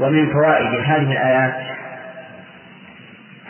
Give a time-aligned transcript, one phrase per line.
[0.00, 1.76] ومن فوائد هذه الآيات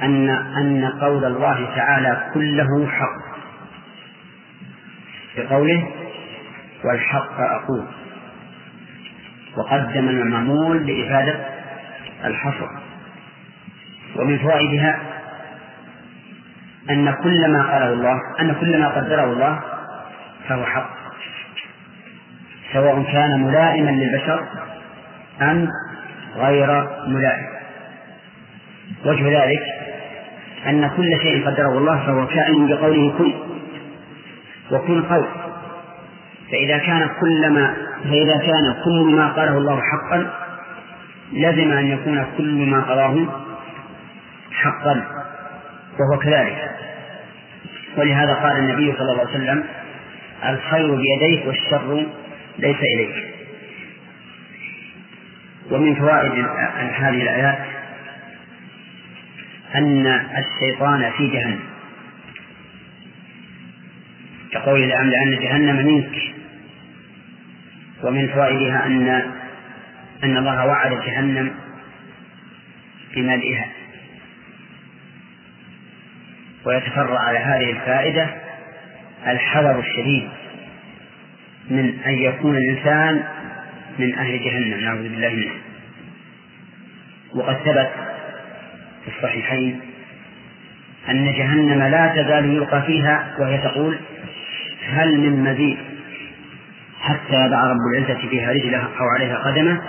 [0.03, 3.31] أن أن قول الله تعالى كله حق.
[5.37, 5.89] بقوله
[6.85, 7.87] والحق أقول.
[9.57, 11.35] وقدم المعمول لإفادة
[12.25, 12.69] الحصر.
[14.17, 14.99] ومن فوائدها
[16.91, 19.61] أن كل ما قاله الله أن كل ما قدره الله
[20.49, 20.91] فهو حق.
[22.73, 24.45] سواء كان ملائما للبشر
[25.43, 25.69] أم
[26.37, 27.47] غير ملائم.
[29.05, 29.63] وجه ذلك
[30.67, 33.35] أن كل شيء قدره الله فهو كائن بقوله كن
[34.71, 35.27] وكن قول
[36.53, 40.31] فإذا كان كل ما فإذا كان كل ما قاله الله حقا
[41.33, 43.27] لزم أن يكون كل ما قضاه
[44.53, 45.05] حقا
[45.99, 46.71] وهو كذلك.
[47.97, 49.65] ولهذا قال النبي صلى الله عليه وسلم
[50.49, 52.07] الخير بيديك والشر
[52.59, 53.30] ليس إليك.
[55.71, 56.33] ومن فوائد
[56.93, 57.59] هذه الآيات
[59.75, 60.07] أن
[60.39, 61.61] الشيطان في جهنم.
[64.53, 66.23] كقول لأملأن جهنم منك.
[68.03, 69.09] ومن فوائدها أن
[70.25, 71.51] أن الله وعد جهنم
[73.15, 73.67] بملئها.
[76.65, 78.29] ويتفرع على هذه الفائدة
[79.27, 80.29] الحذر الشديد
[81.71, 83.25] من أن يكون الإنسان
[84.01, 85.53] من أهل جهنم نعوذ بالله منه.
[87.35, 87.91] وقد ثبت
[89.05, 89.81] في الصحيحين
[91.09, 93.99] أن جهنم لا تزال يلقى فيها وهي تقول
[94.89, 95.79] هل من مزيد
[97.01, 99.83] حتى يضع رب العزة فيها رجله أو عليها قدمه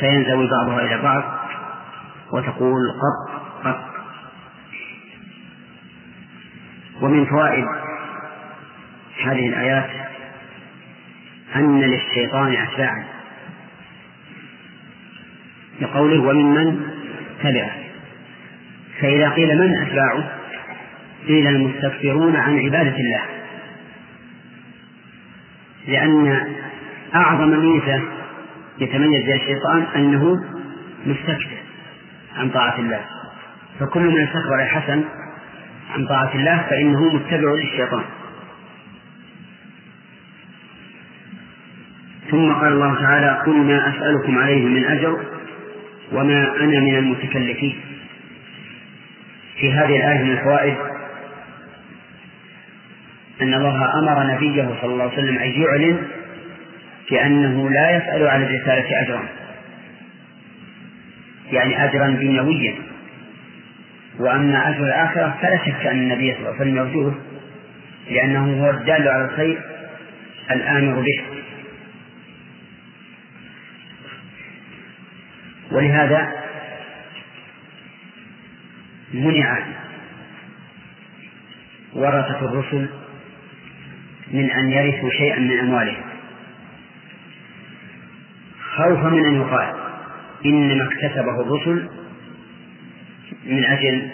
[0.00, 1.22] فينزوي بعضها إلى بعض
[2.32, 3.80] وتقول قط قط.
[7.00, 7.66] ومن فوائد
[9.24, 9.90] هذه الآيات
[11.56, 13.17] أن للشيطان أتباعا.
[15.80, 16.80] لقوله وممن
[17.42, 17.70] تبعه.
[19.00, 20.30] فإذا قيل من أتباعه؟
[21.28, 23.22] قيل المستكبرون عن عبادة الله.
[25.88, 26.46] لأن
[27.14, 28.02] أعظم ميزة
[28.78, 30.44] يتميز بها الشيطان أنه
[31.06, 31.58] مستكبر
[32.36, 33.00] عن طاعة الله.
[33.80, 35.04] فكل من استكبر حسن
[35.94, 38.04] عن طاعة الله فإنه متبع للشيطان.
[42.30, 45.37] ثم قال الله تعالى قل ما أسألكم عليه من أجر
[46.12, 47.80] وما أنا من المتكلفين.
[49.60, 50.76] في هذه الآية من الفوائد
[53.42, 55.98] أن الله أمر نبيه صلى الله عليه وسلم أن يعلن
[57.10, 59.22] بأنه لا يسأل على الرسالة أجرا.
[61.52, 62.74] يعني أجرا دنيويا.
[64.18, 67.14] وأما أجر الآخرة فلا شك أن النبي صلى الله عليه وسلم يرجوه
[68.10, 69.58] لأنه هو الدال على الخير
[70.50, 71.37] الآمر به.
[75.78, 76.32] ولهذا
[79.14, 79.58] منع
[81.92, 82.88] ورثة الرسل
[84.30, 86.04] من أن يرثوا شيئا من أموالهم.
[88.76, 89.74] خوفا من أن يقال
[90.46, 91.88] إنما اكتسبه الرسل
[93.44, 94.10] من أجل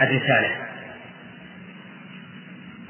[0.00, 0.50] الرسالة.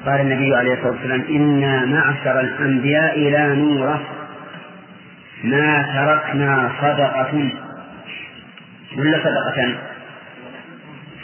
[0.06, 4.00] قال النبي عليه الصلاة والسلام إنا معشر الأنبياء لا نورث
[5.44, 7.65] ما تركنا صدقة
[8.98, 9.78] ولا صدقة.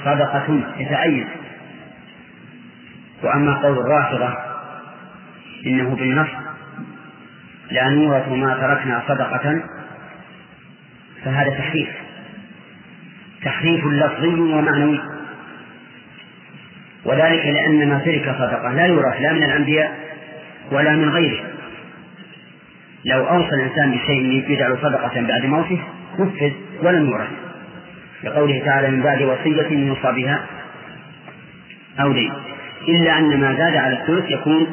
[0.04, 1.28] صدقة يتعين.
[3.22, 4.36] وأما قول الرافضة
[5.66, 6.28] إنه بالنص
[7.70, 9.62] لا نورث ما تركنا صدقة
[11.24, 11.88] فهذا تحريف.
[13.44, 15.00] تحريف لفظي ومعنوي.
[17.04, 19.98] وذلك لأن ما ترك صدقة لا يورث لا من الأنبياء
[20.70, 21.44] ولا من غيره.
[23.04, 25.80] لو أوصى الإنسان بشيء يجعل صدقة بعد موته
[26.18, 26.52] نفذ
[26.82, 27.28] ولم يورث.
[28.24, 30.46] لقوله تعالى من بعد وصية يوصى بها.
[32.00, 32.32] أو دين.
[32.88, 34.66] إلا أن ما زاد على الثلث يكون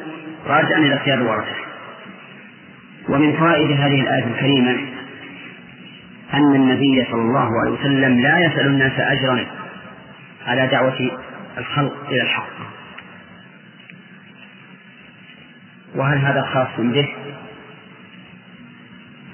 [0.48, 1.56] راجعا إلى اختيار الورثة.
[3.10, 4.78] ومن فوائد هذه الآية الكريمة
[6.34, 9.46] أن النبي صلى الله عليه وسلم لا يسأل الناس أجرا
[10.48, 11.12] على دعوة
[11.58, 12.50] الخلق إلى الحق.
[15.96, 17.08] وهل هذا خاص به؟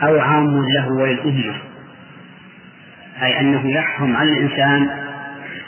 [0.04, 1.56] أو عام له وللأمة؟
[3.22, 4.90] أي أنه يحرم على الإنسان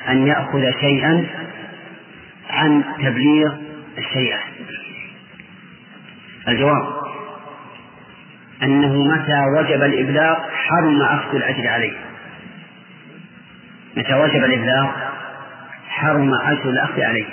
[0.10, 1.26] أن يأخذ شيئا
[2.50, 3.54] عن تبليغ
[3.98, 4.40] الشيئة.
[6.48, 6.98] الجواب
[8.64, 11.98] أنه متى وجب الإبلاغ حرم أخذ الأجر عليه.
[13.98, 14.92] متى وجب الإبلاغ
[15.88, 17.28] حرم أجر الأخذ عليه.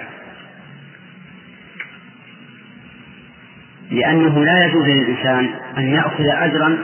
[3.91, 6.79] لأنه لا يجوز للإنسان أن يأخذ أجرا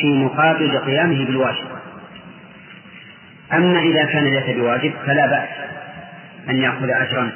[0.00, 1.77] في مقابل قيامه بالواجب.
[3.52, 5.48] أما إذا كان ليس بواجب فلا بأس
[6.48, 7.32] أن يأخذ أجرا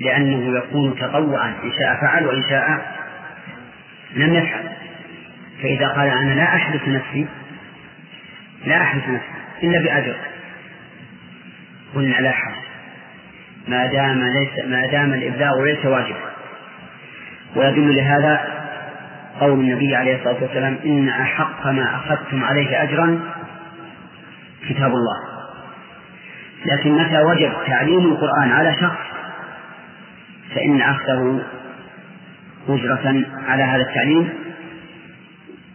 [0.00, 2.96] لأنه يكون تطوعا إن شاء فعل وإن شاء
[4.14, 4.64] لم يفعل.
[5.62, 7.26] فإذا قال أنا لا أحدث نفسي
[8.66, 10.16] لا أحدث نفسي إلا بأجر.
[11.94, 12.54] قلنا لا حرج.
[13.68, 16.32] ما دام ليس ما دام الإبلاغ ليس واجبا.
[17.56, 18.62] ويدل لهذا
[19.40, 23.20] قول النبي عليه الصلاة والسلام إن أحق ما أخذتم عليه أجرا
[24.68, 25.18] كتاب الله.
[26.66, 28.98] لكن متى وجب تعليم القرآن على شخص؟
[30.54, 31.42] فإن أخذه
[32.68, 34.28] أجرة على هذا التعليم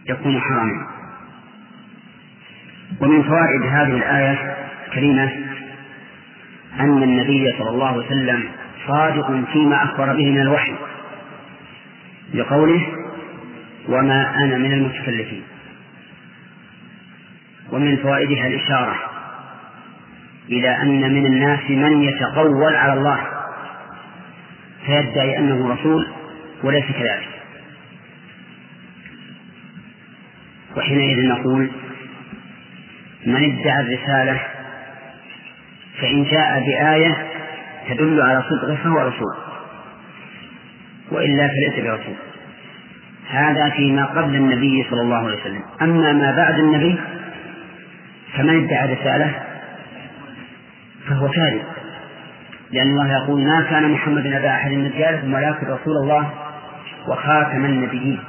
[0.08, 0.86] يكون حراما.
[3.00, 4.56] ومن فوائد هذه الآية
[4.88, 5.32] الكريمة
[6.80, 8.48] أن النبي صلى الله عليه وسلم
[8.86, 10.74] صادق فيما أخبر به من الوحي
[12.34, 12.86] لقوله
[13.88, 15.42] وما أنا من المتكلفين.
[17.72, 18.96] ومن فوائدها الإشارة
[20.48, 23.20] إلى أن من الناس من يتقول على الله
[24.86, 26.06] فيدعي أنه رسول
[26.62, 27.28] وليس كذلك.
[30.76, 31.70] وحينئذ نقول
[33.26, 34.40] من ادعى الرسالة
[36.00, 37.26] فإن جاء بآية
[37.88, 39.34] تدل على صدقه فهو رسول
[41.10, 42.14] وإلا فليس برسول.
[43.30, 45.62] هذا فيما قبل النبي صلى الله عليه وسلم.
[45.82, 46.98] أما ما بعد النبي
[48.36, 49.34] فمن ادعى رسالة
[51.08, 51.62] فهو كاذب
[52.70, 56.30] لأن الله يقول ما كان محمد أبا أحد من رجالكم ولكن رسول الله
[57.08, 58.20] وخاتم النبيين.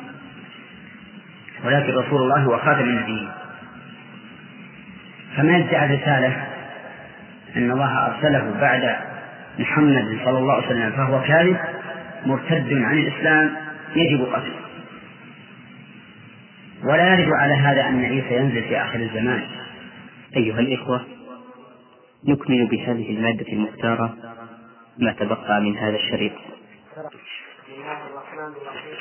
[1.66, 3.30] ولكن رسول الله وخاتم النبيين.
[5.38, 6.48] فمن ادعى رسالة
[7.58, 8.96] أن الله أرسله بعد
[9.60, 11.58] محمد صلى الله عليه وسلم فهو كاذب
[12.26, 13.52] مرتد عن الإسلام
[13.96, 14.60] يجب قتله.
[16.84, 19.42] ولا يرد على هذا أن عيسى ينزل في آخر الزمان.
[20.38, 21.06] أيها الإخوة
[22.24, 24.16] نكمل بهذه المادة المختارة
[24.98, 26.32] ما تبقى من هذا الشريط.
[26.34, 28.96] بسم الله الرحمن الرحيم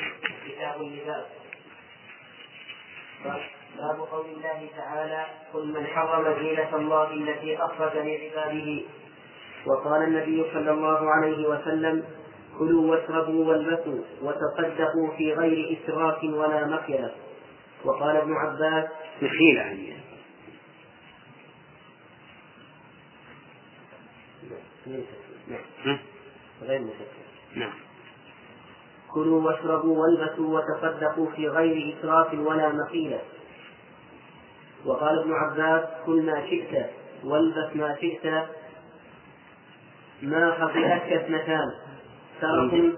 [0.47, 1.25] كتاب اللباس
[3.77, 8.81] باب قول الله تعالى قل من حرم زينة الله التي أخرج لعباده
[9.65, 12.03] وقال النبي صلى الله عليه وسلم
[12.59, 17.11] كلوا واشربوا والبسوا وتصدقوا في غير إسراف ولا مخيلة
[17.85, 18.89] وقال ابن عباس
[19.21, 19.77] مخيلة
[24.89, 25.99] يعني
[26.61, 27.73] غير مشكل نعم.
[29.13, 33.21] كلوا واشربوا والبسوا وتصدقوا في غير إسراف ولا مخيلة
[34.85, 36.89] وقال ابن عباس كل ما شئت
[37.23, 38.25] والبس ما شئت
[40.21, 41.71] ما خطئتك اثنتان
[42.41, 42.93] ترك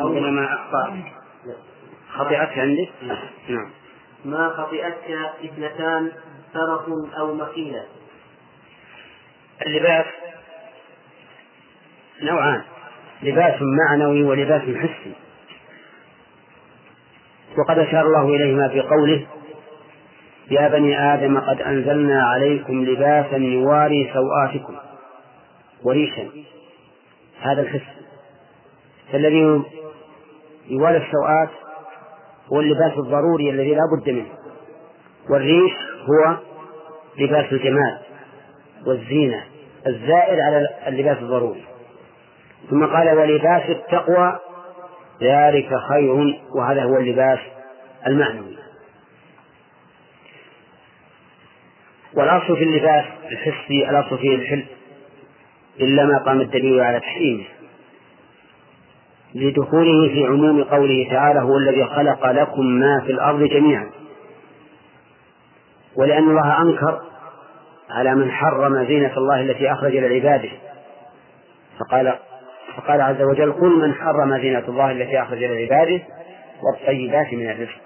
[0.00, 1.02] أو ما أخطأ.
[2.12, 2.90] خطئت عندك؟
[3.48, 3.70] نعم.
[4.24, 5.10] ما خطئتك
[5.44, 6.12] اثنتان
[6.54, 7.86] ترف أو مخيلة
[9.66, 10.06] اللباس
[12.22, 12.62] نوعان
[13.22, 15.12] لباس معنوي ولباس حسي.
[17.58, 19.26] وقد أشار الله إليهما في قوله
[20.50, 24.76] يا بني آدم قد أنزلنا عليكم لباسا يواري سوآتكم
[25.84, 26.28] وريشا.
[27.40, 27.86] هذا الحس.
[29.12, 29.62] فالذي
[30.68, 31.50] يواري السوآت
[32.52, 34.32] هو اللباس الضروري الذي لا بد منه.
[35.30, 36.36] والريش هو
[37.18, 37.98] لباس الجمال
[38.86, 39.44] والزينة
[39.86, 41.64] الزائد على اللباس الضروري.
[42.70, 44.38] ثم قال ولباس التقوى
[45.22, 47.38] ذلك خير وهذا هو اللباس
[48.06, 48.56] المعنوي.
[52.14, 54.64] والأصل في اللباس الحسي الأصل فيه الحل
[55.80, 57.44] إلا ما قام الدليل على تحريمه.
[59.34, 63.90] لدخوله في عموم قوله تعالى هو الذي خلق لكم ما في الأرض جميعا
[65.96, 67.00] ولأن الله أنكر
[67.90, 70.50] على من حرم زينة الله التي أخرج لعباده.
[71.78, 72.18] فقال
[72.76, 76.00] فقال عز وجل قل من حرم زينة الله التي أخرج لعباده
[76.62, 77.80] والطيبات من الرزق.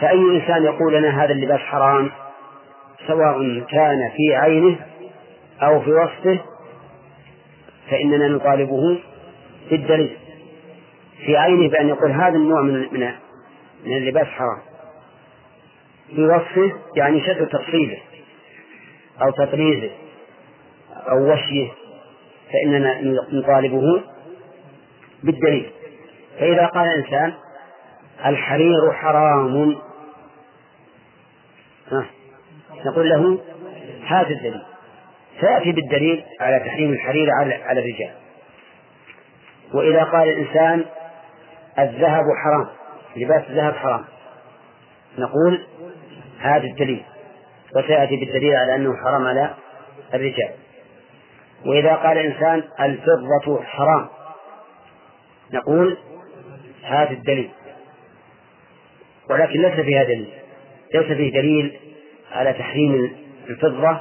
[0.00, 2.10] فأي إنسان يقول لنا هذا اللباس حرام؟
[3.06, 4.76] سواء كان في عينه
[5.62, 6.38] أو في وصفه
[7.90, 8.98] فإننا نطالبه
[9.70, 10.16] بالدليل.
[11.26, 13.12] في عينه بأن يقول هذا النوع من من
[13.84, 14.58] من اللباس حرام.
[16.14, 17.98] في وصفه يعني شد تفصيله
[19.22, 19.90] أو تطريزه
[21.10, 21.81] أو وشيه.
[22.52, 23.00] فإننا
[23.32, 24.02] نطالبه
[25.22, 25.70] بالدليل.
[26.38, 27.32] فإذا قال الإنسان
[28.26, 29.76] الحرير حرام
[32.86, 33.38] نقول له
[34.06, 34.62] هذا الدليل.
[35.40, 38.10] سيأتي بالدليل على تحريم الحرير على على الرجال.
[39.74, 40.84] وإذا قال الإنسان
[41.78, 42.68] الذهب حرام
[43.16, 44.04] لباس الذهب حرام
[45.18, 45.66] نقول
[46.38, 47.04] هذا الدليل.
[47.76, 49.54] وسيأتي بالدليل على أنه حرام على
[50.14, 50.50] الرجال.
[51.66, 54.08] وإذا قال إنسان الفضة حرام.
[55.52, 55.96] نقول
[56.82, 57.50] هذا الدليل.
[59.30, 60.32] ولكن ليس فيها دليل.
[60.94, 61.78] ليس فيه دليل
[62.32, 63.16] على تحريم
[63.48, 64.00] الفضة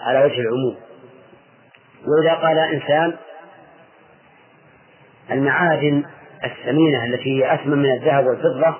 [0.00, 0.76] على وجه العموم.
[2.06, 3.16] وإذا قال إنسان
[5.30, 6.04] المعادن
[6.44, 8.76] الثمينة التي هي أثمن من الذهب والفضة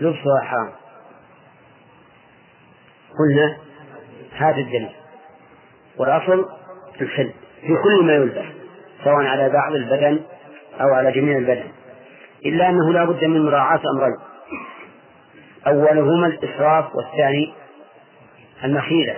[0.00, 0.72] لبسها حرام.
[3.18, 3.58] قلنا
[4.36, 4.90] هذا الدليل.
[5.98, 6.57] والأصل
[7.04, 8.44] الحل في كل ما يلبس
[9.04, 10.20] سواء على بعض البدن
[10.80, 11.68] أو على جميع البدن.
[12.46, 14.16] إلا أنه لا بد من مراعاة أمرين.
[15.66, 17.52] أولهما الإسراف والثاني
[18.64, 19.16] المخيلة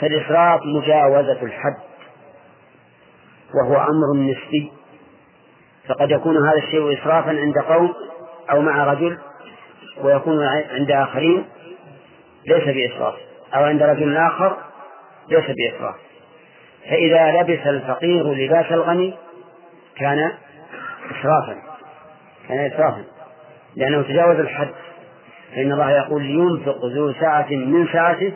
[0.00, 1.76] فالإسراف مجاوزة الحد
[3.54, 4.72] وهو أمر نسبي.
[5.88, 7.94] فقد يكون هذا الشيء إسرافا عند قوم
[8.50, 9.18] أو مع رجل
[10.02, 11.44] ويكون عند آخرين
[12.46, 13.14] ليس بإسراف.
[13.54, 14.56] أو عند رجل آخر
[15.28, 15.94] ليس بإسراف
[16.90, 19.14] فإذا لبس الفقير لباس الغني
[19.96, 20.32] كان
[21.10, 21.56] إسرافا
[22.48, 23.04] كان إسرافا
[23.76, 24.68] لأنه تجاوز الحد.
[25.54, 28.32] فإن الله يقول ينفق ذو سعة من سعته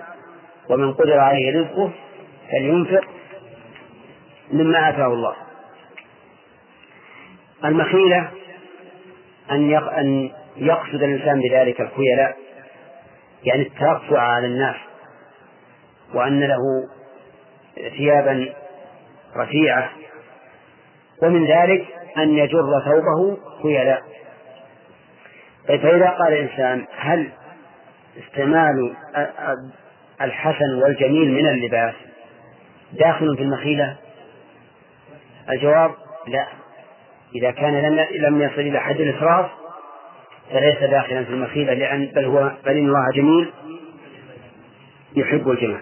[0.71, 1.91] ومن قدر عليه رزقه
[2.51, 3.05] فلينفق
[4.53, 5.35] مما آتاه الله.
[7.65, 8.31] المخيلة
[9.51, 12.37] أن أن يقصد الإنسان بذلك الخيلاء
[13.45, 14.77] يعني الترفع على الناس.
[16.15, 16.89] وأن له
[17.97, 18.55] ثيابا
[19.37, 19.91] رفيعة
[21.23, 21.87] ومن ذلك
[22.19, 24.03] أن يجر ثوبه خيلاء.
[25.69, 27.29] فإذا قال الإنسان هل
[28.19, 28.95] استعمال
[30.21, 31.95] الحسن والجميل من اللباس
[32.93, 33.97] داخل في المخيلة؟
[35.51, 35.91] الجواب
[36.27, 36.47] لا.
[37.35, 39.51] إذا كان لم لم يصل إلى حد الإسراف
[40.53, 43.53] فليس داخلا في المخيلة لأن بل هو بل إن الله جميل
[45.17, 45.81] يحب الجمال.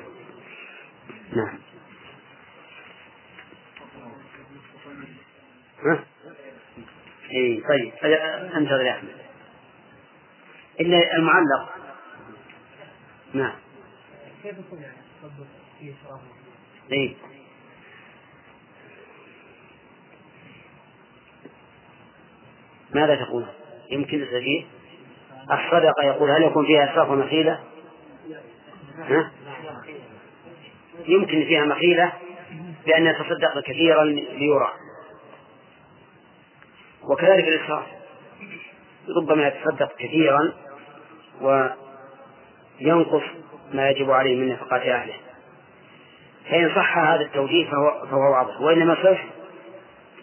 [1.32, 1.58] نعم
[5.84, 6.04] ها؟
[7.30, 7.92] إيه طيب
[8.56, 9.16] انتظر يا أحمد
[10.80, 11.74] إلا المعلق
[13.34, 13.54] نعم
[14.42, 14.96] كيف يكون يعني
[16.92, 17.14] إيه
[22.94, 23.46] ماذا تقول؟
[23.90, 24.64] يمكن فيه
[25.42, 27.60] الصدقة يقول هل يكون فيها إسراف ومخيلة؟
[28.98, 29.30] ها؟
[31.08, 32.12] يمكن فيها مخيلة
[32.86, 34.72] بأن يتصدق كثيرا ليرى.
[37.02, 37.86] وكذلك الإسراف.
[39.22, 40.52] ربما يتصدق كثيرا
[41.40, 43.22] وينقص
[43.72, 45.14] ما يجب عليه من نفقات أهله.
[46.50, 48.60] فإن صح هذا التوجيه فهو, فهو واضح.
[48.60, 49.24] وإنما صح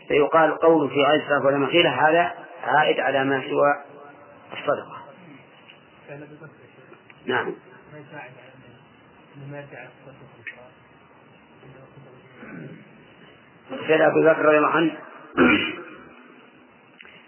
[0.07, 3.83] فيقال قول في غير الصرف ولا مخيلة هذا عائد على ما سوى
[4.53, 5.03] الصدقة.
[7.25, 7.53] نعم.
[13.87, 14.97] سيد أبو بكر رضي الله عنه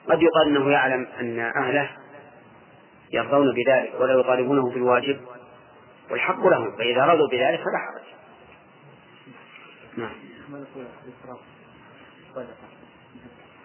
[0.09, 1.89] قد يقال أنه يعلم أن أهله
[3.13, 5.21] يرضون بذلك ولا يطالبونه بالواجب
[6.11, 8.03] والحق لهم فإذا رضوا بذلك فلا حرج.
[9.97, 10.11] نعم.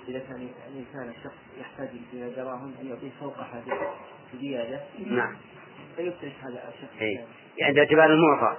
[0.09, 3.95] إذا كان الإنسان الشخص يحتاج إلى دراهم أن يعطيه فوق هذه
[4.41, 4.81] زيادة.
[5.07, 5.37] نعم.
[6.09, 7.27] هذا إيه.
[7.59, 8.57] يعني باعتبار المعطى.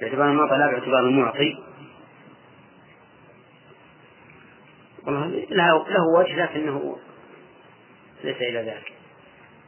[0.00, 1.58] باعتبار المعطى لا باعتبار المعطي.
[5.06, 6.98] والله له له وجه لكنه
[8.24, 8.92] ليس إلى ذلك.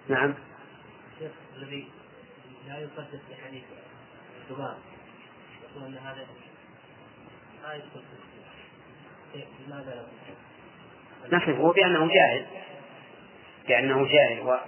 [0.09, 0.35] نعم.
[1.57, 1.89] الذي
[2.69, 3.63] لا يقدس بحديث
[4.51, 4.77] الذباب
[5.63, 6.27] يقول أن هذا
[7.63, 8.03] لا يقدس
[9.67, 10.07] لماذا
[11.29, 12.47] لا نصفه بأنه جاهل.
[13.69, 14.59] بأنه جاهل و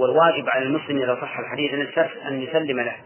[0.00, 1.72] والواجب على المسلم إذا صح الحديث
[2.26, 2.96] أن يسلم له.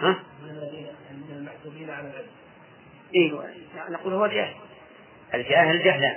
[0.00, 2.26] ها؟ من الذين من المحسوبين على العلم.
[3.14, 3.32] إيه
[3.90, 4.54] نقول هو جاهل.
[5.34, 6.16] الجاهل جهلان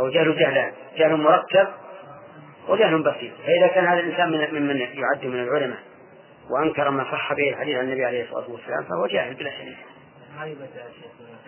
[0.00, 1.68] أو جهل جهلان، جهل مركب
[2.68, 5.78] وجهل بسيط، فإذا كان هذا الإنسان من ممن يعد من العلماء
[6.50, 9.76] وأنكر ما صح به الحديث عن النبي عليه الصلاة والسلام فهو جاهل بلا شك.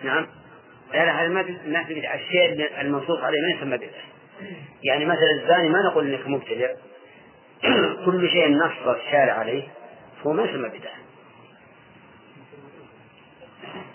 [0.03, 0.27] نعم
[0.93, 4.16] لا لا هذا ما ما في الشيء المنصوص عليه ما يسمى بدعة
[4.83, 6.69] يعني مثلا الزاني ما نقول إنك مبتدع.
[8.05, 9.63] كل شيء نص الشارع عليه
[10.23, 10.97] فهو ما يسمى بدعة.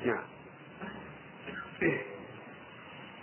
[0.04, 0.22] نعم.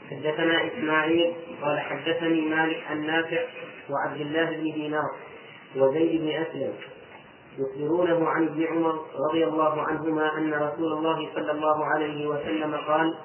[0.09, 3.43] حدثنا إسماعيل قال حدثني مالك عن نافع
[3.89, 5.11] وعبد الله بن دينار
[5.75, 6.73] وزيد بن أسلم
[7.57, 13.15] يخبرونه عن ابن عمر رضي الله عنهما أن رسول الله صلى الله عليه وسلم قال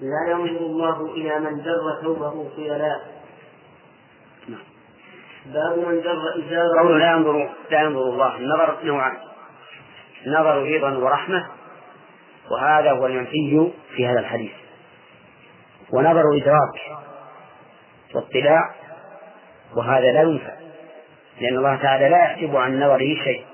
[0.00, 3.17] لا ينظر الله إلى من جر ثوبه خيلاء.
[5.46, 8.36] باب من جر إزاره قوله لا ينظر لا ينظر الله.
[8.36, 9.16] النظر نوعان.
[10.26, 11.46] نظر رضا ورحمة
[12.50, 14.52] وهذا هو المنفي في هذا الحديث.
[15.92, 16.98] ونظر إدراك
[18.14, 18.74] واطلاع
[19.76, 20.52] وهذا لا ينفع
[21.40, 23.44] لأن الله تعالى لا يحجب عن نظره شيء.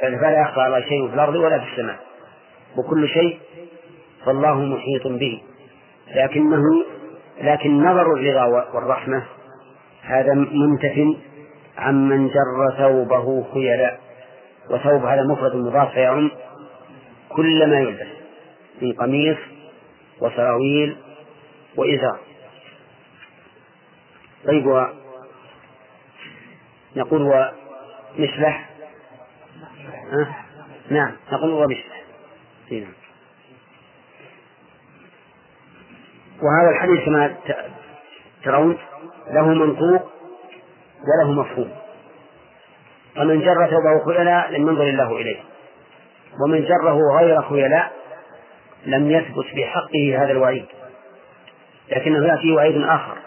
[0.00, 1.98] فلا يخفى على شيء في الأرض ولا في السماء.
[2.78, 3.40] وكل شيء
[4.26, 5.42] فالله محيط به.
[6.14, 6.62] لكنه
[7.40, 9.22] لكن نظر الرضا والرحمة
[10.02, 11.18] هذا منتف
[11.78, 14.00] عمن جر ثوبه خيلاء
[14.70, 16.30] وثوب هذا مفرد مضاف فيعم
[17.28, 18.06] كل ما يلبس
[18.82, 19.36] من قميص
[20.20, 20.96] وسراويل
[21.76, 22.18] وإزار.
[24.46, 24.86] طيب
[26.96, 27.52] نقول هو
[28.18, 28.70] مشلح
[30.12, 30.28] أه؟
[30.90, 32.02] نعم نقول هو مشلح
[32.70, 32.92] نعم.
[36.42, 37.36] وهذا الحديث كما
[38.44, 38.78] ترون
[39.32, 40.02] له منطوق
[41.02, 41.72] وله مفهوم.
[43.16, 45.40] فمن جر ثوبه خيلاء لم ينظر الله إليه.
[46.44, 47.92] ومن جره غير خيلاء
[48.86, 50.66] لم يثبت بحقه هذا الوعيد.
[51.90, 53.18] لكنه يأتي وعيد آخر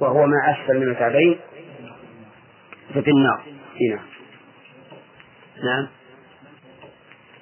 [0.00, 1.38] وهو ما أسفل من الكعبين
[2.94, 3.42] ففي النار.
[3.80, 4.00] هنا.
[5.64, 5.88] نعم.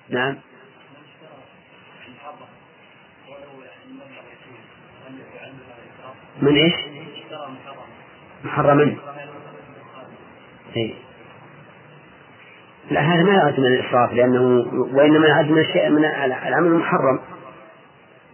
[0.08, 0.36] نعم.
[6.42, 6.74] من إيش؟
[8.44, 8.96] محرما
[10.76, 10.94] إيه.
[12.90, 14.40] لا هذا ما يعد من الإسراف لأنه
[14.96, 17.20] وإنما يعد من الشيء من العمل المحرم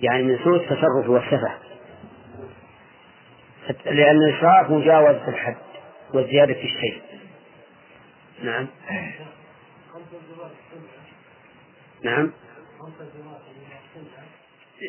[0.00, 1.52] يعني من سوء التصرف والسفة.
[3.84, 5.56] لأن الإسراف مجاوزة الحد
[6.14, 7.02] وزيادة الشيء.
[8.42, 8.66] نعم.
[12.02, 12.32] نعم.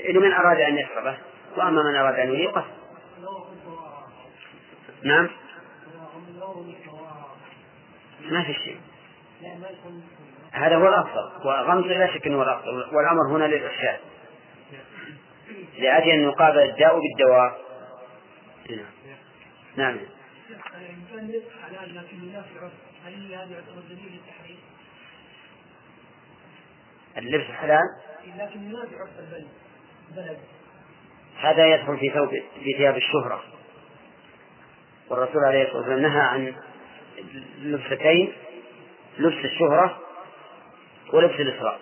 [0.09, 1.17] لمن أراد أن يشربه
[1.57, 2.65] وأما من أراد أن يليقه
[5.03, 5.29] نعم.
[8.21, 8.81] ما في شيء.
[10.51, 11.47] هذا هو الأفضل.
[11.47, 12.95] وغمز لا شك أنه هو الأفضل.
[12.95, 13.99] والأمر هنا للإرشاد.
[15.79, 17.61] لأجل أن يقابل الداء بالدواء.
[19.75, 19.97] نعم.
[27.17, 27.79] اللبس حلال.
[28.37, 29.47] لكن ينافي عرف البلد.
[31.39, 32.29] هذا يدخل في ثوب
[32.63, 33.43] في ثياب الشهرة.
[35.11, 36.53] والرسول عليه الصلاة والسلام نهى عن
[37.61, 38.33] لبستين
[39.19, 39.97] لبس الشهرة
[41.13, 41.79] ولبس الإسراء.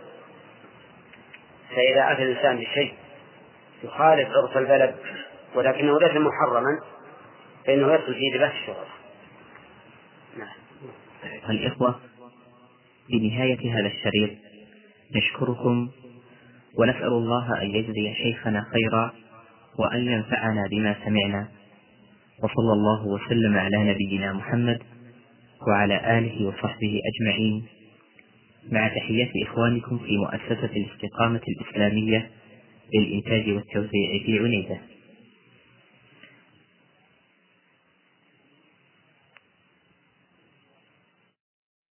[1.69, 2.93] فإذا أتى الإنسان بشيء
[3.83, 4.95] يخالف عرف البلد
[5.55, 6.81] ولكنه ليس محرما
[7.65, 8.87] فإنه يدخل في لباس الشهرة.
[10.37, 10.55] نعم.
[11.49, 11.99] الإخوة
[13.09, 14.29] بنهاية هذا الشريط
[15.15, 15.89] نشكركم
[16.79, 19.13] ونسأل الله أن يجزي شيخنا خيرا
[19.79, 21.58] وأن ينفعنا بما سمعنا.
[22.43, 24.79] وصلى الله وسلم على نبينا محمد
[25.67, 27.63] وعلى آله وصحبه أجمعين.
[28.71, 32.29] مع تحيات إخوانكم في مؤسسة الاستقامة الإسلامية
[32.95, 34.77] للإنتاج والتوزيع في عنيزة.